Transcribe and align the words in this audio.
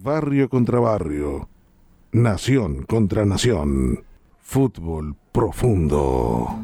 Barrio 0.00 0.48
contra 0.48 0.78
barrio. 0.78 1.48
Nación 2.12 2.84
contra 2.84 3.24
nación. 3.24 4.04
Fútbol 4.40 5.16
profundo. 5.32 6.56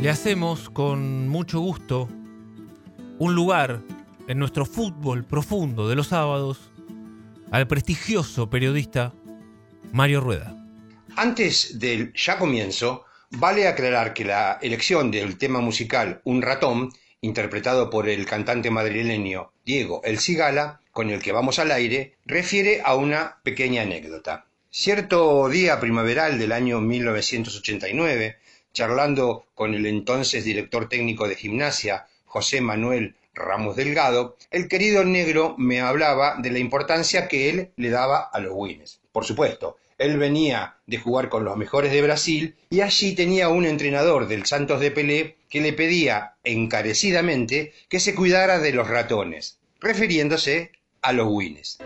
Le 0.00 0.08
hacemos 0.08 0.70
con 0.70 1.28
mucho 1.28 1.58
gusto 1.58 2.08
un 3.18 3.34
lugar 3.34 3.82
en 4.28 4.38
nuestro 4.38 4.64
fútbol 4.64 5.24
profundo 5.24 5.88
de 5.88 5.96
los 5.96 6.06
sábados 6.06 6.70
al 7.50 7.66
prestigioso 7.66 8.48
periodista 8.48 9.12
Mario 9.92 10.20
Rueda. 10.20 10.54
Antes 11.16 11.80
del 11.80 12.12
ya 12.14 12.38
comienzo, 12.38 13.06
vale 13.32 13.66
aclarar 13.66 14.14
que 14.14 14.24
la 14.24 14.60
elección 14.62 15.10
del 15.10 15.36
tema 15.36 15.60
musical 15.60 16.20
Un 16.22 16.42
ratón, 16.42 16.90
interpretado 17.20 17.90
por 17.90 18.08
el 18.08 18.26
cantante 18.26 18.70
madrileño 18.70 19.52
Diego 19.64 20.00
El 20.04 20.20
Cigala, 20.20 20.80
con 20.92 21.10
el 21.10 21.22
que 21.22 21.32
vamos 21.32 21.58
al 21.58 21.72
aire, 21.72 22.14
refiere 22.24 22.80
a 22.84 22.94
una 22.94 23.38
pequeña 23.42 23.82
anécdota. 23.82 24.46
Cierto 24.70 25.48
día 25.48 25.80
primaveral 25.80 26.38
del 26.38 26.52
año 26.52 26.80
1989, 26.80 28.36
charlando 28.72 29.46
con 29.54 29.74
el 29.74 29.86
entonces 29.86 30.44
director 30.44 30.88
técnico 30.88 31.26
de 31.26 31.36
gimnasia, 31.36 32.06
José 32.26 32.60
Manuel 32.60 33.16
Ramos 33.34 33.76
Delgado, 33.76 34.36
el 34.50 34.68
querido 34.68 35.04
negro 35.04 35.54
me 35.58 35.80
hablaba 35.80 36.36
de 36.38 36.50
la 36.50 36.58
importancia 36.58 37.28
que 37.28 37.48
él 37.48 37.70
le 37.76 37.90
daba 37.90 38.20
a 38.20 38.40
los 38.40 38.52
wins. 38.54 39.00
Por 39.12 39.24
supuesto, 39.24 39.76
él 39.96 40.18
venía 40.18 40.76
de 40.86 40.98
jugar 40.98 41.28
con 41.28 41.44
los 41.44 41.56
mejores 41.56 41.90
de 41.90 42.02
Brasil 42.02 42.56
y 42.70 42.82
allí 42.82 43.14
tenía 43.14 43.48
un 43.48 43.64
entrenador 43.64 44.28
del 44.28 44.46
Santos 44.46 44.80
de 44.80 44.90
Pelé 44.90 45.37
que 45.48 45.60
le 45.60 45.72
pedía 45.72 46.36
encarecidamente 46.44 47.72
que 47.88 48.00
se 48.00 48.14
cuidara 48.14 48.58
de 48.58 48.72
los 48.72 48.88
ratones, 48.88 49.58
refiriéndose 49.80 50.72
a 51.02 51.12
los 51.12 51.28
wins. 51.28 51.78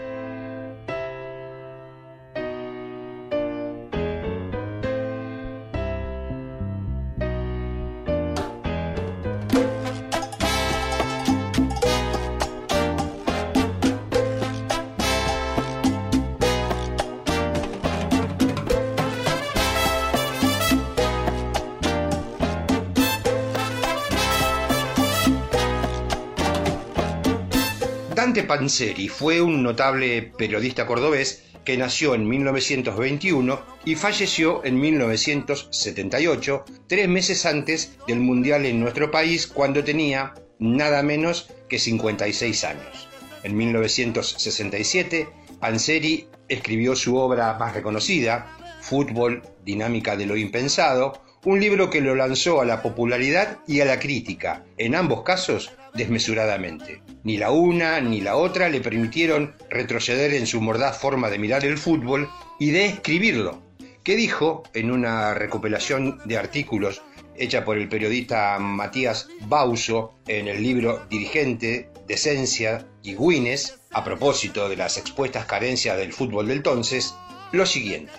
Dante 28.23 28.45
Panzeri 28.45 29.09
fue 29.09 29.43
un 29.43 29.65
notable 29.65 30.23
periodista 30.23 30.87
cordobés 30.87 31.43
que 31.65 31.77
nació 31.77 32.15
en 32.15 32.29
1921 32.29 33.61
y 33.85 33.97
falleció 33.97 34.65
en 34.65 34.79
1978, 34.81 36.65
tres 36.87 37.09
meses 37.09 37.45
antes 37.47 37.99
del 38.07 38.21
Mundial 38.21 38.65
en 38.65 38.79
nuestro 38.79 39.11
país, 39.11 39.49
cuando 39.49 39.83
tenía 39.83 40.35
nada 40.61 41.03
menos 41.03 41.49
que 41.69 41.81
56 41.81 42.63
años. 42.63 43.09
En 43.43 43.57
1967, 43.57 45.29
Panzeri 45.59 46.29
escribió 46.49 46.95
su 46.95 47.17
obra 47.17 47.55
más 47.59 47.75
reconocida, 47.75 48.57
Fútbol, 48.83 49.43
Dinámica 49.65 50.17
de 50.17 50.27
lo 50.27 50.37
Impensado, 50.37 51.21
un 51.45 51.59
libro 51.59 51.91
que 51.91 52.01
lo 52.01 52.15
lanzó 52.15 52.61
a 52.61 52.65
la 52.65 52.83
popularidad 52.83 53.59
y 53.67 53.81
a 53.81 53.85
la 53.85 53.99
crítica, 53.99 54.65
en 54.79 54.95
ambos 54.95 55.25
casos 55.25 55.73
desmesuradamente. 55.95 57.03
Ni 57.25 57.37
la 57.37 57.51
una 57.51 58.01
ni 58.01 58.21
la 58.21 58.37
otra 58.37 58.69
le 58.69 58.81
permitieron 58.81 59.55
retroceder 59.71 60.35
en 60.35 60.47
su 60.47 60.61
mordaz 60.61 60.99
forma 60.99 61.31
de 61.31 61.39
mirar 61.39 61.65
el 61.65 61.79
fútbol 61.79 62.29
y 62.59 62.71
de 62.71 62.87
escribirlo, 62.87 63.63
que 64.03 64.17
dijo 64.17 64.65
en 64.75 64.91
una 64.91 65.35
recopilación 65.35 66.21
de 66.25 66.39
artículos 66.39 67.03
hecha 67.37 67.65
por 67.65 67.79
el 67.79 67.89
periodista 67.89 68.59
Matías 68.59 69.29
Bauso 69.47 70.15
en 70.27 70.49
el 70.49 70.63
libro 70.63 71.05
Dirigente, 71.09 71.89
Decencia 72.07 72.87
y 73.03 73.15
Guinness, 73.15 73.81
a 73.91 74.05
propósito 74.05 74.69
de 74.69 74.77
las 74.77 74.97
expuestas 74.97 75.47
carencias 75.47 75.97
del 75.97 76.13
fútbol 76.13 76.49
del 76.49 76.59
entonces, 76.59 77.15
lo 77.53 77.67
siguiente. 77.67 78.13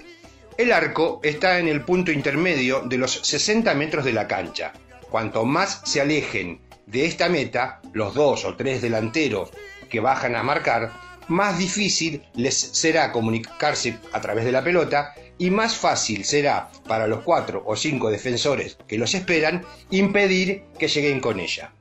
El 0.58 0.72
arco 0.72 1.20
está 1.24 1.60
en 1.60 1.68
el 1.68 1.82
punto 1.82 2.12
intermedio 2.12 2.82
de 2.82 2.98
los 2.98 3.12
60 3.12 3.74
metros 3.74 4.06
de 4.06 4.14
la 4.14 4.28
cancha. 4.28 4.74
Cuanto 5.14 5.46
más 5.46 5.82
se 5.86 6.02
alejen 6.02 6.60
de 6.88 7.06
esta 7.06 7.30
meta, 7.30 7.84
los 7.94 8.16
dos 8.16 8.46
o 8.46 8.56
tres 8.56 8.82
delanteros 8.82 9.52
que 9.88 10.00
bajan 10.00 10.36
a 10.36 10.42
marcar, 10.42 10.92
más 11.28 11.60
difícil 11.60 12.24
les 12.34 12.58
será 12.58 13.12
comunicarse 13.12 14.00
a 14.12 14.20
través 14.22 14.44
de 14.44 14.52
la 14.52 14.64
pelota 14.64 15.14
y 15.38 15.52
más 15.52 15.76
fácil 15.76 16.26
será 16.26 16.72
para 16.88 17.06
los 17.06 17.22
cuatro 17.22 17.62
o 17.64 17.76
cinco 17.76 18.10
defensores 18.10 18.80
que 18.88 18.98
los 18.98 19.14
esperan 19.14 19.64
impedir 19.92 20.64
que 20.80 20.88
lleguen 20.88 21.20
con 21.20 21.40
ella. 21.40 21.76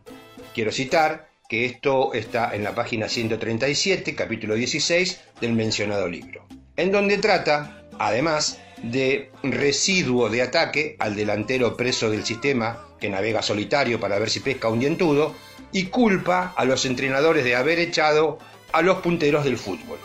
Quiero 0.54 0.70
citar 0.70 1.30
que 1.48 1.64
esto 1.64 2.12
está 2.12 2.54
en 2.54 2.62
la 2.64 2.74
página 2.74 3.08
137, 3.08 4.14
capítulo 4.14 4.56
16 4.56 5.20
del 5.40 5.54
mencionado 5.54 6.06
libro, 6.06 6.46
en 6.76 6.92
donde 6.92 7.16
trata 7.16 7.81
además 7.98 8.58
de 8.82 9.30
residuo 9.42 10.28
de 10.28 10.42
ataque 10.42 10.96
al 10.98 11.14
delantero 11.14 11.76
preso 11.76 12.10
del 12.10 12.24
sistema 12.24 12.86
que 13.00 13.10
navega 13.10 13.42
solitario 13.42 14.00
para 14.00 14.18
ver 14.18 14.30
si 14.30 14.40
pesca 14.40 14.68
un 14.68 14.80
dientudo, 14.80 15.34
y 15.72 15.86
culpa 15.86 16.52
a 16.56 16.64
los 16.64 16.84
entrenadores 16.84 17.44
de 17.44 17.56
haber 17.56 17.78
echado 17.78 18.38
a 18.72 18.82
los 18.82 18.98
punteros 18.98 19.44
del 19.44 19.56
fútbol. 19.56 19.98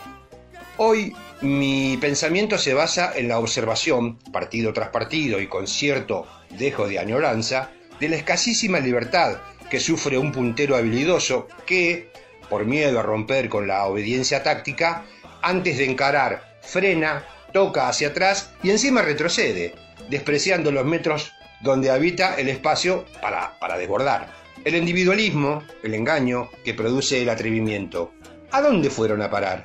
Hoy 0.78 1.14
mi 1.42 1.98
pensamiento 1.98 2.58
se 2.58 2.74
basa 2.74 3.12
en 3.16 3.28
la 3.28 3.40
observación, 3.40 4.18
partido 4.32 4.74
tras 4.74 4.90
partido 4.90 5.42
y 5.42 5.48
con 5.48 5.68
cierto 5.68 6.26
dejo 6.52 6.88
de 6.88 7.00
añoranza, 7.00 7.72
de 8.00 8.10
la 8.10 8.16
escasísima 8.16 8.80
libertad 8.80 9.38
que 9.70 9.80
sufre 9.80 10.18
un 10.18 10.32
puntero 10.32 10.76
habilidoso 10.76 11.48
que, 11.66 12.12
por 12.50 12.66
miedo 12.66 13.00
a 13.00 13.04
romper 13.04 13.50
con 13.50 13.68
la 13.68 13.86
obediencia 13.86 14.44
táctica, 14.44 15.06
antes 15.42 15.78
de 15.78 15.86
encarar, 15.86 16.60
frena 16.62 17.26
toca 17.54 17.88
hacia 17.88 18.10
atrás 18.10 18.52
y 18.64 18.70
encima 18.70 19.02
retrocede, 19.02 19.76
despreciando 20.10 20.72
los 20.72 20.86
metros 20.86 21.32
donde 21.62 21.90
habita 21.90 22.36
el 22.36 22.50
espacio 22.50 23.06
para, 23.22 23.58
para 23.60 23.78
desbordar. 23.78 24.32
El 24.64 24.76
individualismo, 24.76 25.64
el 25.84 25.94
engaño 25.94 26.50
que 26.64 26.74
produce 26.74 27.22
el 27.22 27.30
atrevimiento. 27.30 28.12
¿A 28.52 28.62
dónde 28.62 28.90
fueron 28.90 29.22
a 29.22 29.30
parar? 29.30 29.64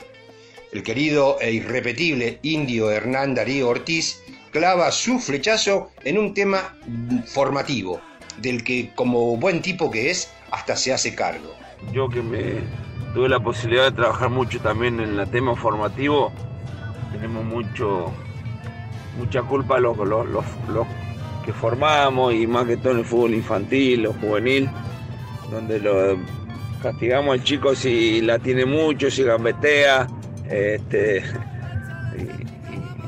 El 0.73 0.83
querido 0.83 1.39
e 1.41 1.53
irrepetible 1.53 2.39
indio 2.43 2.91
Hernán 2.91 3.35
Darío 3.35 3.69
Ortiz 3.69 4.23
clava 4.53 4.91
su 4.91 5.19
flechazo 5.19 5.91
en 6.05 6.19
un 6.19 6.35
tema 6.35 6.77
formativo, 7.27 8.01
del 8.39 8.65
que 8.65 8.91
como 8.95 9.37
buen 9.37 9.61
tipo 9.61 9.91
que 9.91 10.11
es, 10.11 10.31
hasta 10.51 10.77
se 10.77 10.93
hace 10.93 11.15
cargo. 11.15 11.55
Yo 11.93 12.09
que 12.09 12.23
me 12.23 12.61
tuve 13.15 13.29
la 13.29 13.41
posibilidad 13.41 13.85
de 13.85 13.93
trabajar 13.93 14.31
mucho 14.31 14.61
también 14.61 15.01
en 15.01 15.19
el 15.19 15.31
tema 15.31 15.57
formativo, 15.57 16.33
tenemos 17.13 17.45
mucho 17.45 18.13
mucha 19.19 19.43
culpa 19.43 19.79
los, 19.79 19.97
los, 19.99 20.27
los, 20.27 20.87
que 21.45 21.53
formamos 21.53 22.33
y 22.35 22.47
más 22.47 22.67
que 22.67 22.77
todo 22.77 22.93
en 22.93 22.99
el 23.01 23.05
fútbol 23.05 23.35
infantil 23.35 24.07
o 24.07 24.13
juvenil, 24.13 24.71
donde 25.51 25.81
lo 25.81 26.17
castigamos 26.81 27.35
al 27.35 27.43
chico 27.43 27.75
si 27.75 28.21
la 28.21 28.39
tiene 28.39 28.65
mucho, 28.65 29.11
si 29.11 29.25
gambetea, 29.25 30.07
este, 30.49 31.23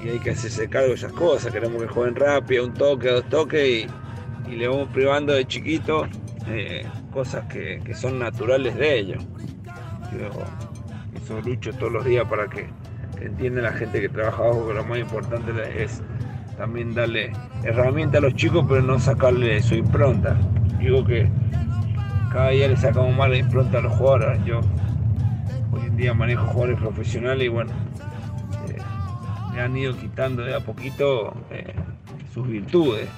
y, 0.04 0.08
hay 0.08 0.18
que 0.18 0.30
hacerse 0.30 0.68
cargo 0.68 0.88
de 0.88 0.94
esas 0.94 1.12
cosas, 1.12 1.52
queremos 1.52 1.80
que 1.80 1.88
jueguen 1.88 2.16
rápido, 2.16 2.64
un 2.64 2.74
toque, 2.74 3.08
dos 3.08 3.28
toques 3.28 3.86
y, 4.48 4.50
le 4.50 4.68
vamos 4.68 4.88
privando 4.92 5.32
de 5.32 5.46
chiquito 5.46 6.06
eh, 6.48 6.86
cosas 7.12 7.44
que, 7.46 7.80
que, 7.84 7.94
son 7.94 8.18
naturales 8.18 8.76
de 8.76 8.98
ellos. 8.98 9.24
Yo, 10.12 10.28
eso 11.16 11.40
lucho 11.40 11.72
todos 11.72 11.92
los 11.92 12.04
días 12.04 12.28
para 12.28 12.46
que 12.46 12.66
entiende 13.20 13.62
la 13.62 13.72
gente 13.72 14.00
que 14.00 14.08
trabaja 14.08 14.42
abajo 14.42 14.68
que 14.68 14.74
lo 14.74 14.84
más 14.84 14.98
importante 14.98 15.52
es 15.82 16.02
también 16.56 16.94
darle 16.94 17.32
herramienta 17.62 18.18
a 18.18 18.20
los 18.20 18.34
chicos, 18.34 18.64
pero 18.68 18.82
no 18.82 18.98
sacarle 18.98 19.60
su 19.62 19.74
impronta. 19.74 20.36
Digo 20.78 21.04
que 21.04 21.28
cada 22.32 22.50
día 22.50 22.68
le 22.68 22.76
sacamos 22.76 23.16
más 23.16 23.30
la 23.30 23.38
impronta 23.38 23.78
a 23.78 23.80
los 23.80 23.92
jugadores. 23.94 24.44
Yo 24.44 24.60
hoy 25.72 25.82
en 25.86 25.96
día 25.96 26.14
manejo 26.14 26.46
jugadores 26.46 26.78
profesionales 26.80 27.46
y 27.46 27.48
bueno, 27.48 27.72
eh, 28.68 28.78
me 29.52 29.60
han 29.60 29.76
ido 29.76 29.96
quitando 29.96 30.42
de 30.42 30.54
a 30.54 30.60
poquito 30.60 31.34
eh, 31.50 31.74
sus 32.32 32.46
virtudes 32.46 33.08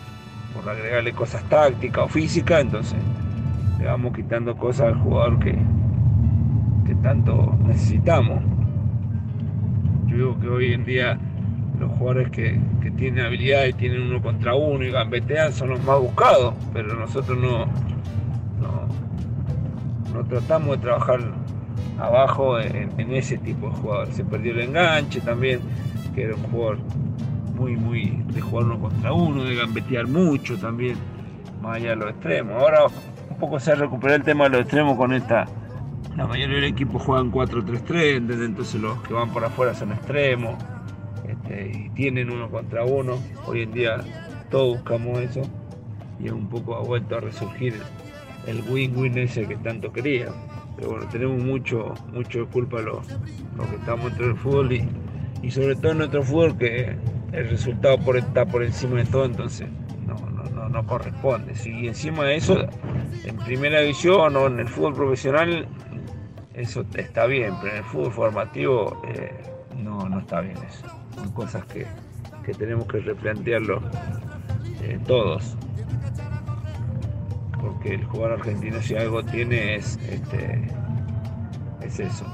por 0.55 0.69
agregarle 0.69 1.13
cosas 1.13 1.43
tácticas 1.49 2.05
o 2.05 2.09
físicas, 2.09 2.63
entonces 2.63 2.99
le 3.79 3.87
vamos 3.87 4.15
quitando 4.15 4.57
cosas 4.57 4.89
al 4.89 4.95
jugador 4.95 5.39
que, 5.39 5.59
que 6.87 6.95
tanto 7.03 7.59
necesitamos 7.67 8.56
digo 10.17 10.39
que 10.41 10.49
hoy 10.49 10.73
en 10.73 10.85
día 10.85 11.19
los 11.79 11.91
jugadores 11.93 12.31
que, 12.31 12.59
tienen 12.97 13.27
habilidad 13.27 13.67
y 13.67 13.75
tienen 13.75 14.03
uno 14.03 14.23
contra 14.23 14.55
uno 14.55 14.83
y 14.83 14.91
gambetean 14.91 15.53
son 15.53 15.69
los 15.71 15.85
más 15.85 16.01
buscados, 16.01 16.55
pero 16.73 16.95
nosotros 16.95 17.37
no, 17.37 17.67
no, 20.15 20.25
tratamos 20.25 20.77
de 20.77 20.83
trabajar 20.83 21.21
abajo 22.01 22.59
en, 22.59 23.13
ese 23.13 23.37
tipo 23.37 23.69
de 23.69 23.77
jugador. 23.77 24.13
Se 24.13 24.25
perdió 24.25 24.53
el 24.53 24.61
enganche 24.61 25.21
también, 25.21 25.61
que 26.15 26.23
era 26.23 26.37
un 26.37 26.43
jugador 26.45 26.79
muy, 27.55 27.77
muy 27.77 28.23
de 28.33 28.41
jugar 28.41 28.65
uno 28.65 28.81
contra 28.81 29.13
uno, 29.13 29.45
de 29.45 29.57
gambetear 29.57 30.07
mucho 30.07 30.57
también, 30.57 30.97
más 31.61 31.77
allá 31.77 31.91
de 31.91 31.97
los 31.97 32.11
extremos. 32.11 32.55
Ahora 32.63 32.87
un 32.87 33.37
poco 33.37 33.61
se 33.61 33.73
ha 33.73 33.75
recuperado 33.75 34.17
el 34.17 34.23
tema 34.25 34.45
de 34.45 34.51
los 34.51 34.61
extremos 34.61 34.97
con 34.97 35.13
esta. 35.13 35.47
La 36.17 36.27
mayoría 36.27 36.57
del 36.57 36.65
equipo 36.65 36.99
juegan 36.99 37.31
4-3-3, 37.31 38.43
entonces 38.43 38.81
los 38.81 38.99
que 39.03 39.13
van 39.13 39.31
por 39.31 39.45
afuera 39.45 39.75
son 39.75 39.93
extremos 39.93 40.57
este, 41.29 41.71
y 41.75 41.91
tienen 41.91 42.31
uno 42.31 42.49
contra 42.49 42.85
uno. 42.85 43.19
Hoy 43.47 43.63
en 43.63 43.73
día 43.73 43.99
todos 44.51 44.79
buscamos 44.79 45.21
eso 45.21 45.43
y 46.19 46.31
un 46.31 46.49
poco 46.49 46.75
ha 46.75 46.81
vuelto 46.81 47.17
a 47.17 47.21
resurgir 47.21 47.75
el 48.47 48.63
win-win 48.63 49.19
ese 49.19 49.47
que 49.47 49.57
tanto 49.57 49.93
quería. 49.93 50.29
Pero 50.77 50.93
bueno, 50.93 51.07
tenemos 51.11 51.43
mucho, 51.43 51.93
mucho 52.15 52.49
culpa 52.49 52.81
los, 52.81 53.07
los 53.55 53.67
que 53.67 53.77
estamos 53.77 54.07
dentro 54.07 54.29
del 54.29 54.37
fútbol 54.37 54.73
y, 54.73 54.89
y 55.43 55.51
sobre 55.51 55.77
todo 55.77 55.93
en 55.93 55.99
nuestro 55.99 56.23
fútbol 56.23 56.57
que 56.57 56.97
el 57.33 57.51
resultado 57.51 57.99
por, 57.99 58.17
está 58.17 58.47
por 58.47 58.63
encima 58.63 58.97
de 58.97 59.05
todo, 59.05 59.27
entonces 59.27 59.69
no, 60.07 60.15
no, 60.55 60.69
no, 60.71 60.87
corresponde. 60.87 61.55
Si 61.55 61.87
encima 61.87 62.25
de 62.25 62.37
eso, 62.37 62.67
en 63.25 63.37
primera 63.39 63.81
división 63.81 64.35
o 64.35 64.47
en 64.47 64.61
el 64.61 64.69
fútbol 64.69 64.95
profesional, 64.95 65.69
eso 66.57 66.85
está 66.95 67.27
bien, 67.27 67.55
pero 67.61 67.73
en 67.73 67.79
el 67.79 67.85
fútbol 67.85 68.13
formativo 68.13 69.03
eh, 69.09 69.31
no, 69.77 70.09
no 70.09 70.21
está 70.21 70.41
bien 70.41 70.57
eso. 70.69 70.87
Son 71.15 71.31
cosas 71.33 71.65
que, 71.67 71.87
que 72.45 72.55
tenemos 72.55 72.87
que 72.89 72.99
replantearlo 72.99 73.81
eh, 74.83 74.99
todos 75.07 75.57
porque 77.67 77.95
el 77.95 78.05
jugador 78.05 78.39
argentino 78.41 78.81
si 78.81 78.95
algo 78.95 79.25
tiene 79.25 79.77
es, 79.77 79.99
este, 80.09 80.61
es 81.83 81.99
eso. 81.99 82.25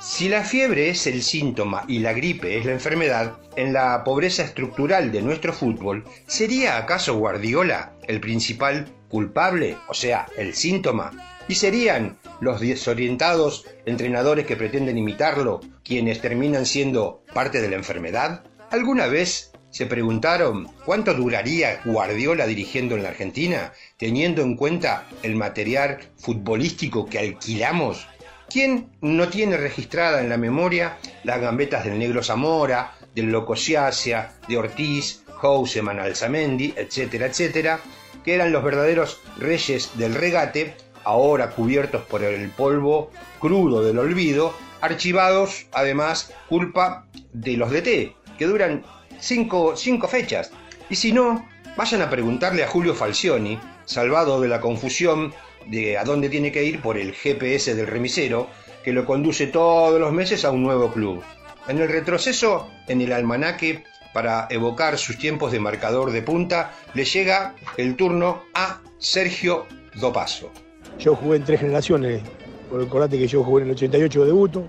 Si 0.00 0.28
la 0.28 0.42
fiebre 0.42 0.90
es 0.90 1.06
el 1.06 1.22
síntoma 1.22 1.84
y 1.88 1.98
la 1.98 2.12
gripe 2.12 2.58
es 2.58 2.64
la 2.64 2.72
enfermedad, 2.72 3.38
en 3.56 3.72
la 3.72 4.04
pobreza 4.04 4.44
estructural 4.44 5.10
de 5.10 5.22
nuestro 5.22 5.52
fútbol, 5.52 6.04
¿sería 6.26 6.76
acaso 6.76 7.16
Guardiola 7.16 7.94
el 8.06 8.20
principal 8.20 8.86
culpable, 9.08 9.76
o 9.88 9.94
sea, 9.94 10.26
el 10.36 10.54
síntoma? 10.54 11.10
¿Y 11.48 11.54
serían 11.54 12.18
los 12.40 12.60
desorientados 12.60 13.66
entrenadores 13.84 14.46
que 14.46 14.56
pretenden 14.56 14.98
imitarlo 14.98 15.60
quienes 15.84 16.20
terminan 16.20 16.66
siendo 16.66 17.22
parte 17.32 17.60
de 17.60 17.70
la 17.70 17.76
enfermedad? 17.76 18.42
¿Alguna 18.70 19.06
vez 19.06 19.52
se 19.76 19.84
preguntaron 19.84 20.68
cuánto 20.86 21.12
duraría 21.12 21.82
Guardiola 21.84 22.46
dirigiendo 22.46 22.96
en 22.96 23.02
la 23.02 23.10
Argentina, 23.10 23.74
teniendo 23.98 24.40
en 24.40 24.56
cuenta 24.56 25.06
el 25.22 25.36
material 25.36 25.98
futbolístico 26.16 27.04
que 27.04 27.18
alquilamos. 27.18 28.08
¿Quién 28.48 28.88
no 29.02 29.28
tiene 29.28 29.58
registrada 29.58 30.22
en 30.22 30.30
la 30.30 30.38
memoria 30.38 30.96
las 31.24 31.42
gambetas 31.42 31.84
del 31.84 31.98
Negro 31.98 32.22
Zamora, 32.22 32.94
del 33.14 33.26
Loco 33.26 33.54
Siasia, 33.54 34.32
de 34.48 34.56
Ortiz, 34.56 35.24
Houseman, 35.42 35.98
Alzamendi, 35.98 36.72
etcétera, 36.74 37.26
etcétera, 37.26 37.80
que 38.24 38.34
eran 38.34 38.52
los 38.52 38.64
verdaderos 38.64 39.20
reyes 39.36 39.90
del 39.98 40.14
regate, 40.14 40.74
ahora 41.06 41.50
cubiertos 41.50 42.02
por 42.02 42.24
el 42.24 42.50
polvo 42.50 43.10
crudo 43.38 43.82
del 43.82 43.98
olvido, 43.98 44.52
archivados 44.80 45.66
además 45.72 46.32
culpa 46.48 47.06
de 47.32 47.56
los 47.56 47.70
DT, 47.70 48.16
que 48.36 48.46
duran 48.46 48.84
cinco, 49.20 49.76
fechas. 50.08 50.50
Y 50.90 50.96
si 50.96 51.12
no, 51.12 51.48
vayan 51.76 52.02
a 52.02 52.10
preguntarle 52.10 52.64
a 52.64 52.68
Julio 52.68 52.92
Falcioni, 52.92 53.58
salvado 53.84 54.40
de 54.40 54.48
la 54.48 54.60
confusión 54.60 55.32
de 55.66 55.96
a 55.96 56.02
dónde 56.02 56.28
tiene 56.28 56.50
que 56.50 56.64
ir 56.64 56.82
por 56.82 56.98
el 56.98 57.14
GPS 57.14 57.76
del 57.76 57.86
remisero, 57.86 58.48
que 58.84 58.92
lo 58.92 59.04
conduce 59.04 59.46
todos 59.46 60.00
los 60.00 60.12
meses 60.12 60.44
a 60.44 60.50
un 60.50 60.64
nuevo 60.64 60.92
club. 60.92 61.22
En 61.68 61.78
el 61.78 61.88
retroceso, 61.88 62.68
en 62.88 63.00
el 63.00 63.12
almanaque, 63.12 63.84
para 64.12 64.48
evocar 64.50 64.98
sus 64.98 65.18
tiempos 65.18 65.52
de 65.52 65.60
marcador 65.60 66.10
de 66.10 66.22
punta, 66.22 66.72
le 66.94 67.04
llega 67.04 67.54
el 67.76 67.94
turno 67.94 68.42
a 68.54 68.80
Sergio 68.98 69.66
Dopaso. 69.94 70.65
Yo 70.98 71.14
jugué 71.14 71.36
en 71.36 71.44
tres 71.44 71.60
generaciones, 71.60 72.22
por 72.70 72.80
el 72.80 72.88
corate 72.88 73.18
que 73.18 73.26
yo 73.26 73.44
jugué 73.44 73.62
en 73.62 73.68
el 73.68 73.74
88 73.74 74.20
de 74.20 74.26
debuto, 74.26 74.64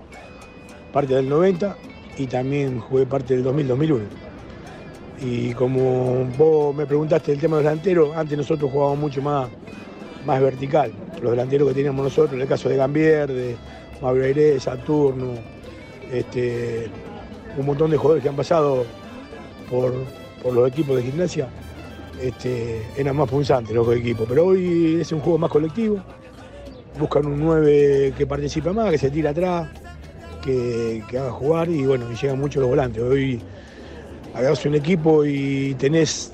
parte 0.91 1.13
del 1.13 1.29
90 1.29 1.75
y 2.17 2.27
también 2.27 2.79
jugué 2.79 3.05
parte 3.05 3.35
del 3.35 3.45
2000-2001. 3.45 4.01
Y 5.21 5.53
como 5.53 6.25
vos 6.37 6.75
me 6.75 6.85
preguntaste 6.85 7.31
el 7.31 7.39
tema 7.39 7.57
de 7.57 7.63
los 7.63 7.71
delanteros, 7.71 8.15
antes 8.15 8.37
nosotros 8.37 8.71
jugábamos 8.71 8.99
mucho 8.99 9.21
más, 9.21 9.49
más 10.25 10.41
vertical. 10.41 10.91
Los 11.21 11.31
delanteros 11.31 11.67
que 11.69 11.73
teníamos 11.73 12.03
nosotros, 12.03 12.33
en 12.33 12.41
el 12.41 12.47
caso 12.47 12.69
de 12.69 12.77
Gambier, 12.77 13.27
de 13.27 13.55
Mauro 14.01 14.23
Saturno, 14.59 15.33
este, 16.11 16.89
un 17.57 17.65
montón 17.65 17.89
de 17.89 17.97
jugadores 17.97 18.23
que 18.23 18.29
han 18.29 18.35
pasado 18.35 18.85
por, 19.69 19.93
los 20.53 20.67
equipos 20.69 20.95
de 20.95 21.03
gimnasia, 21.03 21.49
este, 22.21 22.81
eran 22.97 23.15
más 23.15 23.29
punzantes 23.29 23.75
los 23.75 23.95
equipos. 23.95 24.25
Pero 24.27 24.47
hoy 24.47 24.99
es 25.01 25.11
un 25.11 25.19
juego 25.19 25.37
más 25.37 25.51
colectivo. 25.51 25.97
Buscan 26.99 27.25
un 27.27 27.39
9 27.39 28.13
que 28.17 28.25
participa 28.25 28.73
más, 28.73 28.91
que 28.91 28.97
se 28.97 29.11
tira 29.11 29.29
atrás, 29.29 29.69
que, 30.41 31.03
haga 31.09 31.31
jugar 31.31 31.69
y 31.69 31.85
bueno, 31.85 32.09
llegan 32.11 32.39
mucho 32.39 32.59
los 32.59 32.69
volantes. 32.69 33.01
Hoy 33.03 33.39
agarras 34.33 34.65
un 34.65 34.75
equipo 34.75 35.25
y 35.25 35.75
tenés 35.75 36.31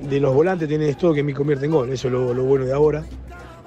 de 0.00 0.20
los 0.20 0.34
volantes 0.34 0.68
tenés 0.68 0.96
todo 0.98 1.14
que 1.14 1.22
me 1.22 1.32
convierte 1.32 1.66
en 1.66 1.72
gol. 1.72 1.90
Eso 1.90 2.08
es 2.08 2.12
lo, 2.12 2.34
bueno 2.34 2.66
de 2.66 2.72
ahora, 2.72 3.04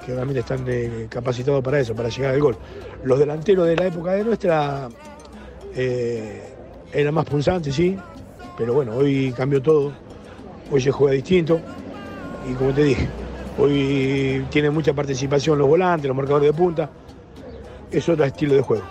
que 0.06 0.14
realmente 0.14 0.42
están 0.42 0.64
eh, 0.68 1.08
capacitados 1.10 1.64
para 1.64 1.80
eso, 1.80 1.96
para 1.96 2.10
llegar 2.10 2.34
al 2.34 2.40
gol. 2.40 2.58
Los 3.04 3.20
delanteros 3.20 3.68
de 3.68 3.76
la 3.76 3.88
época 3.88 4.14
de 4.14 4.24
nuestra 4.24 4.90
eh, 5.76 6.44
eran 6.94 7.14
más 7.14 7.26
punzantes, 7.26 7.76
sí, 7.76 7.98
pero 8.58 8.74
bueno, 8.74 8.96
hoy 8.96 9.34
cambió 9.36 9.62
todo. 9.62 9.94
Hoy 10.72 10.82
se 10.82 10.92
juega 10.92 11.14
distinto 11.14 11.60
y 12.50 12.54
como 12.54 12.74
te 12.74 12.84
dije, 12.84 13.08
hoy 13.58 14.46
tiene 14.50 14.70
mucha 14.70 14.94
participación 14.94 15.58
los 15.58 15.68
volantes, 15.68 16.08
los 16.08 16.16
marcadores 16.16 16.48
de 16.48 16.54
punta. 16.54 16.90
Es 17.92 18.08
otro 18.08 18.26
estilo 18.26 18.56
de 18.56 18.62
juego. 18.62 18.84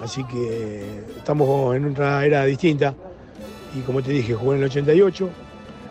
Así 0.00 0.24
que 0.24 1.04
estamos 1.16 1.74
en 1.74 1.86
otra 1.86 2.24
era 2.26 2.44
distinta 2.44 2.94
y 3.74 3.80
como 3.80 4.02
te 4.02 4.10
dije, 4.10 4.34
jugué 4.34 4.56
en 4.56 4.62
el 4.64 4.68
88, 4.68 5.30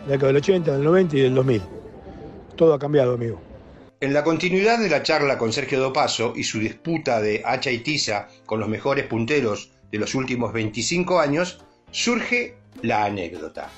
la 0.06 0.12
década 0.12 0.26
del 0.28 0.36
80, 0.36 0.72
del 0.72 0.84
90 0.84 1.16
y 1.16 1.20
del 1.20 1.34
2000. 1.34 1.62
Todo 2.56 2.74
ha 2.74 2.78
cambiado, 2.78 3.14
amigo. 3.14 3.40
En 4.00 4.12
la 4.12 4.24
continuidad 4.24 4.78
de 4.78 4.88
la 4.88 5.02
charla 5.02 5.38
con 5.38 5.52
Sergio 5.52 5.80
Dopaso 5.80 6.32
y 6.36 6.44
su 6.44 6.58
disputa 6.58 7.20
de 7.20 7.42
hacha 7.44 7.70
y 7.70 7.78
tiza 7.78 8.28
con 8.46 8.60
los 8.60 8.68
mejores 8.68 9.06
punteros 9.06 9.70
de 9.90 9.98
los 9.98 10.14
últimos 10.14 10.52
25 10.52 11.20
años, 11.20 11.64
surge 11.92 12.56
la 12.82 13.04
anécdota. 13.04 13.68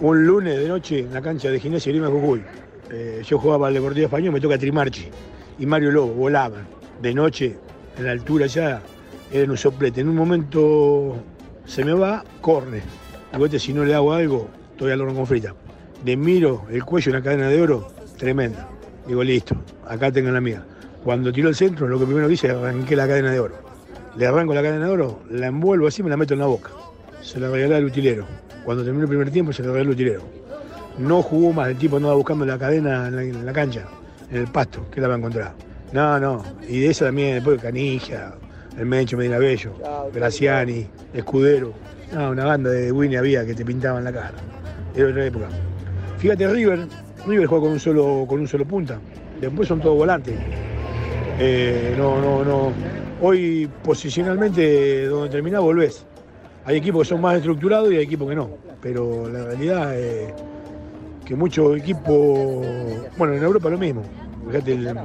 Un 0.00 0.24
lunes 0.24 0.56
de 0.56 0.68
noche 0.68 1.00
en 1.00 1.12
la 1.12 1.20
cancha 1.20 1.50
de 1.50 1.58
Gimnasia 1.58 1.90
Grima 1.90 2.06
Jujuy. 2.06 2.42
Eh, 2.92 3.22
yo 3.26 3.38
jugaba 3.38 3.68
al 3.68 3.74
Deportivo 3.74 4.06
Español, 4.06 4.32
me 4.32 4.40
toca 4.40 4.56
Trimarchi 4.58 5.08
y 5.58 5.66
Mario 5.66 5.90
Lobo 5.90 6.12
volaban 6.12 6.66
de 7.00 7.14
noche 7.14 7.56
en 7.96 8.04
la 8.04 8.12
altura 8.12 8.46
ya, 8.46 8.80
era 9.32 9.50
un 9.50 9.56
soplete. 9.56 10.00
En 10.00 10.08
un 10.08 10.16
momento 10.16 11.16
se 11.66 11.84
me 11.84 11.92
va, 11.92 12.24
corre 12.40 12.82
si 13.58 13.72
no 13.72 13.84
le 13.84 13.94
hago 13.94 14.12
algo, 14.12 14.48
estoy 14.72 14.92
al 14.92 15.00
horno 15.00 15.14
con 15.14 15.26
frita. 15.26 15.54
Le 16.04 16.16
miro 16.16 16.64
el 16.70 16.84
cuello, 16.84 17.12
una 17.12 17.22
cadena 17.22 17.48
de 17.48 17.60
oro, 17.60 17.88
tremenda. 18.18 18.68
Digo, 19.06 19.22
listo, 19.22 19.54
acá 19.86 20.10
tengo 20.10 20.30
la 20.30 20.40
mía. 20.40 20.64
Cuando 21.04 21.32
tiró 21.32 21.48
el 21.48 21.54
centro, 21.54 21.88
lo 21.88 21.98
que 21.98 22.04
primero 22.04 22.28
que 22.28 22.34
hice 22.34 22.48
es 22.48 22.54
arranqué 22.54 22.96
la 22.96 23.06
cadena 23.06 23.30
de 23.30 23.40
oro. 23.40 23.54
Le 24.16 24.26
arranco 24.26 24.54
la 24.54 24.62
cadena 24.62 24.86
de 24.86 24.92
oro, 24.92 25.22
la 25.30 25.46
envuelvo 25.46 25.86
así 25.86 26.02
y 26.02 26.04
me 26.04 26.10
la 26.10 26.16
meto 26.16 26.34
en 26.34 26.40
la 26.40 26.46
boca. 26.46 26.70
Se 27.22 27.38
la 27.38 27.50
regalé 27.50 27.76
al 27.76 27.84
utilero. 27.84 28.26
Cuando 28.64 28.84
terminó 28.84 29.04
el 29.04 29.08
primer 29.08 29.30
tiempo, 29.30 29.52
se 29.52 29.62
la 29.62 29.68
regalé 29.68 29.86
al 29.86 29.90
utilero. 29.90 30.22
No 30.98 31.22
jugó 31.22 31.52
más, 31.52 31.68
el 31.68 31.76
tipo 31.76 31.96
andaba 31.96 32.14
buscando 32.14 32.44
la 32.44 32.58
cadena 32.58 33.08
en 33.08 33.46
la, 33.46 33.52
cancha, 33.52 33.86
en 34.30 34.38
el 34.38 34.46
pasto, 34.48 34.86
que 34.90 35.00
la 35.00 35.08
va 35.08 35.14
a 35.14 35.18
encontrar. 35.18 35.54
No, 35.92 36.18
no. 36.18 36.42
Y 36.68 36.80
de 36.80 36.90
esa 36.90 37.06
también, 37.06 37.34
después 37.34 37.60
Canilla, 37.60 38.34
el 38.78 38.86
Mencho 38.86 39.16
Medina 39.16 39.38
Bello, 39.38 39.72
Graciani, 40.12 40.86
Escudero. 41.14 41.72
Una 42.12 42.44
banda 42.44 42.70
de 42.70 42.90
Winnie 42.90 43.18
había 43.18 43.46
que 43.46 43.54
te 43.54 43.64
pintaban 43.64 44.04
la 44.04 44.12
cara. 44.12 44.32
Era 44.96 45.08
otra 45.08 45.24
época. 45.24 45.48
Fíjate, 46.18 46.48
River, 46.48 46.86
River 47.26 47.46
juega 47.46 47.62
con 47.62 47.72
un 47.72 47.80
solo, 47.80 48.26
con 48.28 48.40
un 48.40 48.48
solo 48.48 48.66
punta. 48.66 48.98
Después 49.40 49.68
son 49.68 49.80
todos 49.80 49.96
volantes. 49.96 50.34
Eh, 51.38 51.94
no, 51.96 52.20
no, 52.20 52.44
no. 52.44 52.72
Hoy 53.22 53.68
posicionalmente 53.82 55.06
donde 55.06 55.30
terminás 55.30 55.62
volvés. 55.62 56.04
Hay 56.70 56.76
equipos 56.76 57.02
que 57.02 57.08
son 57.08 57.20
más 57.20 57.36
estructurados 57.36 57.92
y 57.92 57.96
hay 57.96 58.04
equipos 58.04 58.28
que 58.28 58.36
no. 58.36 58.48
Pero 58.80 59.28
la 59.28 59.44
realidad 59.44 59.98
es 59.98 60.32
que 61.24 61.34
muchos 61.34 61.76
equipos, 61.76 62.64
bueno, 63.18 63.34
en 63.34 63.42
Europa 63.42 63.68
lo 63.70 63.76
mismo. 63.76 64.04
Fíjate 64.46 64.74
el, 64.74 64.96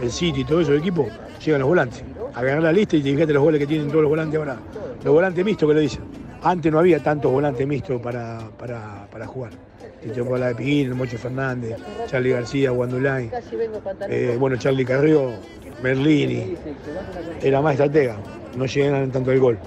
el 0.00 0.10
City 0.10 0.40
y 0.40 0.44
todos 0.44 0.62
esos 0.62 0.78
equipos 0.78 1.08
llegan 1.44 1.60
los 1.60 1.68
volantes. 1.68 2.02
A 2.34 2.42
ganar 2.42 2.62
la 2.62 2.72
lista 2.72 2.96
y 2.96 3.02
fíjate 3.02 3.34
los 3.34 3.42
goles 3.42 3.58
que 3.60 3.66
tienen 3.66 3.88
todos 3.88 4.00
los 4.00 4.08
volantes 4.08 4.38
ahora. 4.38 4.56
Los 5.04 5.12
volantes 5.12 5.44
mixtos 5.44 5.68
que 5.68 5.74
lo 5.74 5.80
dicen. 5.80 6.00
Antes 6.42 6.72
no 6.72 6.78
había 6.78 7.00
tantos 7.00 7.30
volantes 7.30 7.66
mixtos 7.68 8.00
para, 8.00 8.48
para, 8.56 9.26
jugar. 9.26 9.52
Tito 10.02 10.38
la 10.38 10.48
de 10.48 10.54
Piguín, 10.54 10.96
Mocho 10.96 11.18
Fernández, 11.18 11.76
Charlie 12.06 12.30
García, 12.30 12.70
Guandulain, 12.70 13.30
eh, 14.08 14.36
bueno, 14.40 14.56
Charlie 14.56 14.86
Carrió, 14.86 15.32
Merlini, 15.82 16.54
era 17.42 17.60
más 17.60 17.72
estratega. 17.72 18.16
no 18.56 18.64
llegan 18.64 19.10
tanto 19.10 19.30
al 19.30 19.38
gol. 19.38 19.58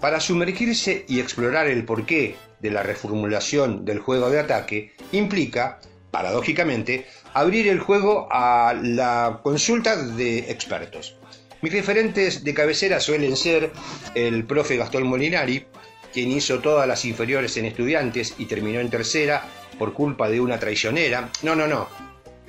Para 0.00 0.20
sumergirse 0.20 1.04
y 1.08 1.18
explorar 1.18 1.66
el 1.66 1.84
porqué 1.84 2.36
de 2.60 2.70
la 2.70 2.84
reformulación 2.84 3.84
del 3.84 3.98
juego 3.98 4.30
de 4.30 4.38
ataque 4.38 4.92
implica, 5.10 5.80
paradójicamente, 6.12 7.06
abrir 7.34 7.66
el 7.68 7.80
juego 7.80 8.28
a 8.30 8.74
la 8.80 9.40
consulta 9.42 9.96
de 9.96 10.50
expertos. 10.50 11.16
Mis 11.62 11.72
referentes 11.72 12.44
de 12.44 12.54
cabecera 12.54 13.00
suelen 13.00 13.36
ser 13.36 13.72
el 14.14 14.44
profe 14.44 14.76
Gastón 14.76 15.08
Molinari, 15.08 15.66
quien 16.12 16.30
hizo 16.30 16.60
todas 16.60 16.86
las 16.86 17.04
inferiores 17.04 17.56
en 17.56 17.64
estudiantes 17.64 18.34
y 18.38 18.46
terminó 18.46 18.78
en 18.78 18.90
tercera 18.90 19.42
por 19.80 19.92
culpa 19.94 20.28
de 20.28 20.40
una 20.40 20.60
traicionera. 20.60 21.30
No, 21.42 21.56
no, 21.56 21.66
no. 21.66 21.88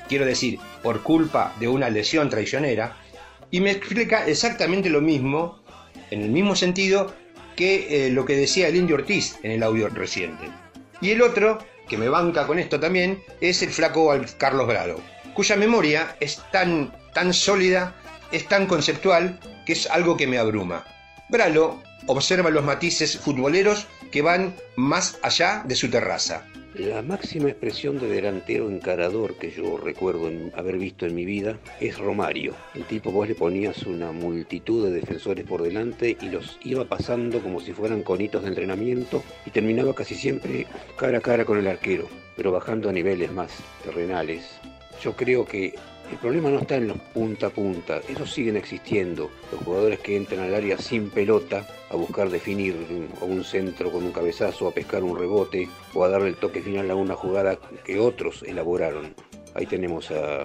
Quiero 0.08 0.26
decir, 0.26 0.60
por 0.84 1.02
culpa 1.02 1.56
de 1.60 1.68
una 1.68 1.90
lesión 1.90 2.30
traicionera. 2.30 2.98
Y 3.50 3.60
me 3.60 3.72
explica 3.72 4.28
exactamente 4.28 4.92
lo 4.92 5.02
mismo, 5.02 5.64
en 6.12 6.22
el 6.22 6.30
mismo 6.30 6.56
sentido, 6.56 7.14
que 7.56 8.08
eh, 8.08 8.10
lo 8.10 8.26
que 8.26 8.36
decía 8.36 8.68
el 8.68 8.76
Indio 8.76 8.96
Ortiz 8.96 9.38
en 9.44 9.52
el 9.52 9.64
audio 9.64 9.90
reciente. 9.90 10.50
Y 11.02 11.12
el 11.12 11.22
otro, 11.22 11.60
que 11.88 11.98
me 11.98 12.10
banca 12.10 12.46
con 12.48 12.60
esto 12.60 12.80
también, 12.80 13.24
es 13.42 13.62
el 13.64 13.70
flaco 13.70 14.14
Carlos 14.38 14.68
Brado, 14.68 15.02
cuya 15.34 15.56
memoria 15.56 16.16
es 16.20 16.42
tan, 16.52 16.94
tan 17.14 17.34
sólida, 17.34 17.96
es 18.32 18.48
tan 18.48 18.66
conceptual, 18.68 19.40
que 19.66 19.74
es 19.74 19.88
algo 19.88 20.18
que 20.18 20.28
me 20.28 20.38
abruma. 20.38 20.86
Bralo 21.30 21.82
observa 22.08 22.50
los 22.50 22.64
matices 22.64 23.18
futboleros 23.18 23.88
que 24.12 24.22
van 24.22 24.56
más 24.76 25.18
allá 25.22 25.64
de 25.66 25.76
su 25.76 25.90
terraza. 25.90 26.46
La 26.80 27.02
máxima 27.02 27.50
expresión 27.50 28.00
de 28.00 28.08
delantero 28.08 28.70
encarador 28.70 29.36
que 29.36 29.52
yo 29.52 29.76
recuerdo 29.76 30.32
haber 30.56 30.78
visto 30.78 31.06
en 31.06 31.14
mi 31.14 31.26
vida 31.26 31.58
es 31.82 31.98
Romario. 31.98 32.56
El 32.74 32.86
tipo 32.86 33.12
vos 33.12 33.28
le 33.28 33.36
ponías 33.36 33.84
una 33.84 34.14
multitud 34.14 34.86
de 34.86 34.92
defensores 34.92 35.46
por 35.46 35.62
delante 35.62 36.16
y 36.22 36.30
los 36.30 36.58
iba 36.64 36.86
pasando 36.86 37.42
como 37.42 37.60
si 37.60 37.74
fueran 37.74 38.02
conitos 38.02 38.44
de 38.44 38.48
entrenamiento 38.48 39.22
y 39.46 39.50
terminaba 39.50 39.94
casi 39.94 40.16
siempre 40.16 40.68
cara 40.96 41.18
a 41.18 41.22
cara 41.22 41.44
con 41.44 41.58
el 41.58 41.68
arquero, 41.68 42.08
pero 42.38 42.54
bajando 42.54 42.88
a 42.88 42.94
niveles 42.94 43.30
más 43.34 43.52
terrenales. 43.84 44.46
Yo 45.04 45.18
creo 45.18 45.44
que 45.44 45.74
el 46.12 46.18
problema 46.18 46.50
no 46.50 46.60
está 46.60 46.76
en 46.76 46.88
los 46.88 46.98
punta 46.98 47.48
a 47.48 47.50
punta, 47.50 48.02
esos 48.08 48.32
siguen 48.32 48.58
existiendo. 48.58 49.30
Los 49.52 49.62
jugadores 49.62 50.00
que 50.00 50.18
entran 50.18 50.42
al 50.42 50.56
área 50.56 50.78
sin 50.78 51.10
pelota 51.10 51.68
a 51.90 51.96
buscar 51.96 52.30
definir 52.30 52.76
un 53.22 53.44
centro 53.44 53.92
con 53.92 54.04
un 54.04 54.12
cabezazo, 54.12 54.68
a 54.68 54.72
pescar 54.72 55.04
un 55.04 55.18
rebote 55.18 55.68
o 55.94 56.04
a 56.04 56.10
darle 56.10 56.30
el 56.30 56.36
toque 56.36 56.62
final 56.62 56.90
a 56.90 56.96
una 56.96 57.16
jugada 57.16 57.60
que 57.86 58.00
otros 58.00 58.44
elaboraron. 58.44 59.14
Ahí 59.54 59.66
tenemos 59.66 60.10
a 60.12 60.44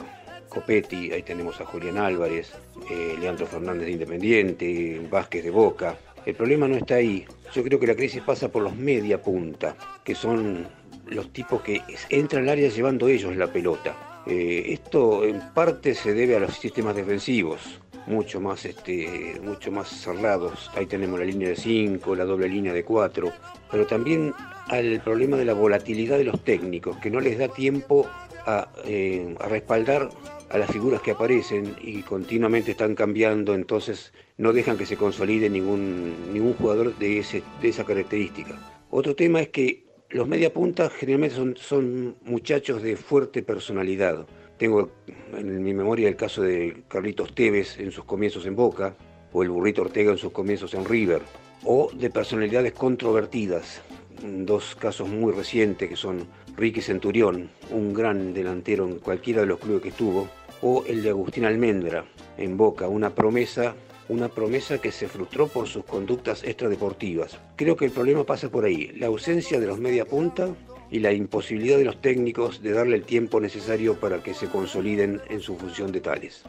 Copetti, 0.49 1.13
ahí 1.13 1.23
tenemos 1.23 1.61
a 1.61 1.65
Julián 1.65 1.99
Álvarez, 1.99 2.53
eh, 2.91 3.17
Leandro 3.19 3.47
Fernández 3.47 3.87
de 3.87 3.93
Independiente, 3.93 5.07
Vázquez 5.11 5.45
de 5.45 5.51
Boca. 5.51 5.97
El 6.27 6.35
problema 6.35 6.69
no 6.69 6.77
está 6.77 6.97
ahí. 6.97 7.25
Yo 7.55 7.63
creo 7.63 7.81
que 7.81 7.87
la 7.87 7.97
crisis 7.97 8.23
pasa 8.23 8.49
por 8.49 8.63
los 8.63 8.77
media 8.77 9.21
punta, 9.23 9.77
que 10.05 10.15
son 10.15 10.67
los 11.07 11.33
tipos 11.33 11.63
que 11.63 11.83
entran 12.11 12.45
al 12.45 12.51
área 12.51 12.69
llevando 12.69 13.09
ellos 13.09 13.37
la 13.37 13.47
pelota 13.47 14.14
eh, 14.27 14.65
esto 14.69 15.25
en 15.25 15.41
parte 15.53 15.95
se 15.95 16.15
debe 16.15 16.37
a 16.37 16.41
los 16.41 16.55
sistemas 16.55 16.97
defensivos, 16.97 17.81
mucho 18.07 18.41
más, 18.41 18.65
este, 18.65 19.41
mucho 19.43 19.71
más 19.71 19.89
cerrados. 19.89 20.71
Ahí 20.75 20.87
tenemos 20.87 21.19
la 21.19 21.27
línea 21.27 21.49
de 21.49 21.57
5, 21.57 22.15
la 22.17 22.25
doble 22.25 22.49
línea 22.49 22.73
de 22.73 22.85
4, 22.85 23.33
pero 23.71 23.87
también 23.87 24.33
al 24.69 25.01
problema 25.01 25.37
de 25.37 25.45
la 25.45 25.53
volatilidad 25.53 26.19
de 26.19 26.25
los 26.25 26.43
técnicos, 26.43 26.97
que 26.99 27.11
no 27.11 27.21
les 27.21 27.39
da 27.39 27.49
tiempo 27.49 28.07
a, 28.47 28.69
eh, 28.85 29.35
respaldar 29.49 30.09
a 30.51 30.59
las 30.59 30.71
figuras 30.71 31.03
que 31.03 31.11
aparecen 31.11 31.75
y 31.81 32.03
continuamente 32.03 32.73
están 32.73 32.95
cambiando, 32.95 33.55
entonces 33.55 34.13
no 34.37 34.53
dejan 34.53 34.79
que 34.79 34.87
se 34.87 34.97
consolide 34.97 35.51
ningún, 35.51 36.33
ningún 36.33 36.55
jugador 36.55 36.97
de, 36.99 37.19
ese, 37.19 37.43
de 37.61 37.69
esa 37.69 37.85
característica. 37.85 38.59
Otro 38.91 39.15
tema 39.17 39.41
es 39.41 39.49
que 39.49 39.84
los 40.15 40.29
mediapuntas 40.29 40.93
generalmente 40.93 41.35
son, 41.35 41.57
son 41.57 42.17
muchachos 42.23 42.83
de 42.83 42.97
fuerte 42.97 43.43
personalidad. 43.43 44.25
Tengo 44.57 44.91
en 45.37 45.61
mi 45.61 45.75
memoria 45.75 46.09
el 46.09 46.15
caso 46.15 46.43
de 46.43 46.85
Carlitos 46.87 47.35
Tevez 47.35 47.81
en 47.81 47.91
sus 47.91 48.05
comienzos 48.05 48.47
en 48.47 48.55
Boca, 48.55 48.95
o 49.33 49.43
el 49.43 49.51
Burrito 49.51 49.83
Ortega 49.83 50.13
en 50.13 50.19
sus 50.19 50.31
comienzos 50.31 50.73
en 50.75 50.85
River, 50.85 51.21
o 51.65 51.91
de 51.93 52.11
personalidades 52.11 52.73
controvertidas. 52.75 53.83
Dos 54.23 54.77
casos 54.77 55.09
muy 55.09 55.33
recientes 55.33 55.89
que 55.89 55.97
son 55.97 56.29
Ricky 56.57 56.81
Centurión, 56.81 57.51
un 57.73 57.93
gran 57.93 58.33
delantero 58.33 58.87
en 58.87 59.01
cualquiera 59.01 59.41
de 59.41 59.49
los 59.49 59.59
clubes 59.59 59.83
que 59.83 59.89
estuvo, 59.89 60.29
o 60.63 60.85
el 60.87 61.03
de 61.03 61.09
Agustín 61.11 61.45
Almendra 61.45 62.05
en 62.39 62.57
Boca, 62.57 62.87
una 62.87 63.11
promesa 63.11 63.75
una 64.09 64.29
promesa 64.29 64.79
que 64.79 64.93
se 64.93 65.09
frustró 65.09 65.49
por 65.49 65.67
sus 65.67 65.85
conductas 65.85 66.45
extradeportivas. 66.45 67.39
Creo 67.57 67.77
que 67.77 67.87
el 67.87 67.91
problema 67.91 68.25
pasa 68.25 68.49
por 68.49 68.65
ahí, 68.65 68.93
la 68.97 69.07
ausencia 69.07 69.61
de 69.61 69.67
los 69.67 69.79
media 69.79 70.05
punta 70.05 70.49
y 70.91 71.01
la 71.01 71.13
imposibilidad 71.13 71.79
de 71.79 71.85
los 71.85 72.01
técnicos 72.01 72.63
de 72.63 72.73
darle 72.73 72.97
el 72.97 73.05
tiempo 73.05 73.41
necesario 73.41 73.99
para 73.99 74.23
que 74.23 74.35
se 74.35 74.49
consoliden 74.49 75.21
en 75.29 75.41
su 75.41 75.57
función 75.57 75.93
de 75.93 76.01
tales. 76.01 76.43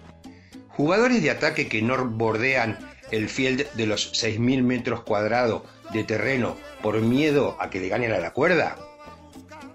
Jugadores 0.70 1.24
de 1.24 1.32
ataque 1.32 1.68
que 1.68 1.82
no 1.82 2.06
bordean 2.06 2.78
el 3.12 3.30
field 3.30 3.72
de 3.74 3.86
los 3.86 4.12
6.000 4.14 4.62
metros 4.64 5.02
cuadrados 5.02 5.64
de 5.94 6.04
terreno 6.04 6.58
por 6.82 7.00
miedo 7.02 7.56
a 7.60 7.70
que 7.70 7.80
le 7.80 7.88
ganen 7.88 8.12
a 8.12 8.20
la 8.20 8.34
cuerda. 8.34 8.76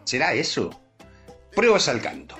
¿Será 0.04 0.34
eso? 0.34 0.70
Pruebas 1.54 1.88
al 1.88 2.00
canto. 2.00 2.36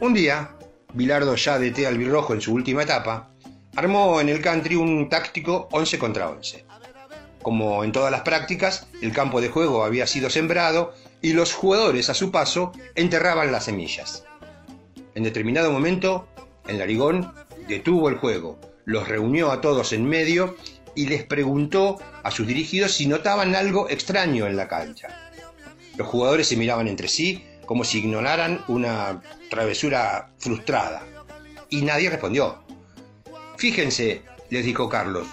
Un 0.00 0.14
día, 0.14 0.56
Bilardo 0.92 1.34
ya 1.36 1.58
de 1.58 1.72
té 1.72 1.86
albirrojo 1.86 2.32
en 2.32 2.40
su 2.40 2.54
última 2.54 2.82
etapa, 2.82 3.30
armó 3.76 4.20
en 4.20 4.28
el 4.30 4.40
country 4.40 4.74
un 4.74 5.08
táctico 5.08 5.68
11 5.70 5.98
contra 5.98 6.30
11. 6.30 6.64
Como 7.42 7.84
en 7.84 7.92
todas 7.92 8.10
las 8.10 8.22
prácticas, 8.22 8.88
el 9.02 9.12
campo 9.12 9.40
de 9.40 9.50
juego 9.50 9.84
había 9.84 10.06
sido 10.06 10.30
sembrado 10.30 10.94
y 11.22 11.34
los 11.34 11.52
jugadores 11.52 12.10
a 12.10 12.14
su 12.14 12.30
paso 12.30 12.72
enterraban 12.94 13.52
las 13.52 13.64
semillas. 13.64 14.24
En 15.14 15.22
determinado 15.22 15.70
momento, 15.70 16.26
el 16.66 16.78
narigón 16.78 17.32
detuvo 17.68 18.08
el 18.08 18.16
juego, 18.16 18.58
los 18.84 19.08
reunió 19.08 19.52
a 19.52 19.60
todos 19.60 19.92
en 19.92 20.06
medio 20.06 20.56
y 20.94 21.06
les 21.06 21.24
preguntó 21.24 21.98
a 22.22 22.30
sus 22.30 22.46
dirigidos 22.46 22.92
si 22.92 23.06
notaban 23.06 23.54
algo 23.54 23.88
extraño 23.90 24.46
en 24.46 24.56
la 24.56 24.68
cancha. 24.68 25.30
Los 25.96 26.08
jugadores 26.08 26.48
se 26.48 26.56
miraban 26.56 26.88
entre 26.88 27.08
sí 27.08 27.44
como 27.66 27.84
si 27.84 27.98
ignoraran 27.98 28.64
una 28.68 29.20
travesura 29.50 30.30
frustrada 30.38 31.02
y 31.68 31.82
nadie 31.82 32.10
respondió. 32.10 32.65
Fíjense, 33.56 34.22
les 34.50 34.64
dijo 34.64 34.88
Carlos, 34.88 35.26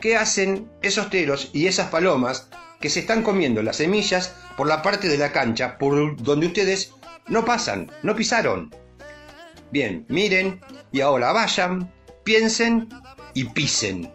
¿qué 0.00 0.16
hacen 0.16 0.70
esos 0.82 1.10
teros 1.10 1.50
y 1.52 1.66
esas 1.66 1.90
palomas 1.90 2.48
que 2.80 2.88
se 2.88 3.00
están 3.00 3.22
comiendo 3.22 3.62
las 3.62 3.76
semillas 3.76 4.34
por 4.56 4.66
la 4.66 4.82
parte 4.82 5.08
de 5.08 5.18
la 5.18 5.32
cancha 5.32 5.78
por 5.78 6.16
donde 6.22 6.46
ustedes 6.46 6.92
no 7.28 7.44
pasan, 7.44 7.92
no 8.02 8.16
pisaron? 8.16 8.74
Bien, 9.70 10.06
miren 10.08 10.60
y 10.90 11.00
ahora 11.02 11.32
vayan, 11.32 11.92
piensen 12.24 12.88
y 13.34 13.44
pisen. 13.44 14.10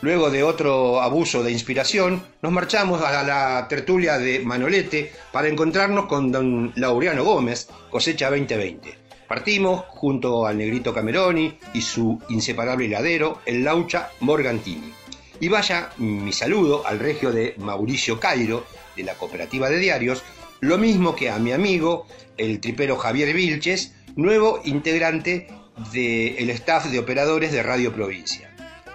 Luego 0.00 0.30
de 0.30 0.42
otro 0.44 1.00
abuso 1.00 1.42
de 1.42 1.50
inspiración, 1.50 2.22
nos 2.42 2.52
marchamos 2.52 3.02
a 3.02 3.22
la 3.24 3.66
tertulia 3.68 4.18
de 4.18 4.40
Manolete 4.40 5.12
para 5.32 5.48
encontrarnos 5.48 6.06
con 6.06 6.30
don 6.30 6.72
Laureano 6.76 7.24
Gómez, 7.24 7.68
cosecha 7.90 8.30
2020. 8.30 9.07
Partimos 9.28 9.84
junto 9.90 10.46
al 10.46 10.56
negrito 10.56 10.94
Cameroni 10.94 11.58
y 11.74 11.82
su 11.82 12.18
inseparable 12.30 12.86
heladero, 12.86 13.42
el 13.44 13.62
Laucha 13.62 14.10
Morgantini. 14.20 14.90
Y 15.38 15.48
vaya 15.48 15.90
mi 15.98 16.32
saludo 16.32 16.86
al 16.86 16.98
regio 16.98 17.30
de 17.30 17.54
Mauricio 17.58 18.18
Cairo, 18.18 18.64
de 18.96 19.02
la 19.04 19.14
Cooperativa 19.14 19.68
de 19.68 19.78
Diarios, 19.78 20.24
lo 20.60 20.78
mismo 20.78 21.14
que 21.14 21.28
a 21.28 21.38
mi 21.38 21.52
amigo, 21.52 22.06
el 22.38 22.58
tripero 22.58 22.96
Javier 22.96 23.34
Vilches, 23.34 23.92
nuevo 24.16 24.62
integrante 24.64 25.46
del 25.92 26.48
staff 26.50 26.86
de 26.86 26.98
operadores 26.98 27.52
de 27.52 27.62
Radio 27.62 27.92
Provincia. 27.92 28.50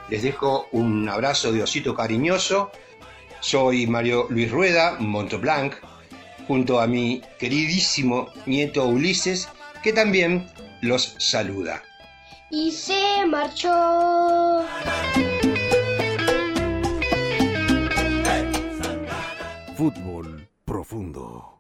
Les 0.10 0.24
dejo 0.24 0.68
un 0.72 1.08
abrazo 1.08 1.52
de 1.52 1.62
osito 1.62 1.96
cariñoso. 1.96 2.72
Soy 3.40 3.86
Mario 3.86 4.28
Luis 4.30 4.52
Rueda, 4.52 4.98
Monteblanc, 5.00 5.76
junto 6.48 6.80
a 6.82 6.88
mi 6.88 7.22
queridísimo 7.40 8.30
nieto 8.46 8.86
Ulises, 8.86 9.48
que 9.84 9.94
también 9.94 10.48
los 10.82 11.16
saluda. 11.20 11.84
Y 12.50 12.72
se 12.72 13.26
marchó. 13.28 14.66
Fútbol 19.76 20.48
profundo. 20.66 21.53